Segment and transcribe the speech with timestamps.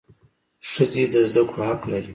[0.69, 2.09] ښځي د زده کړو حق لري.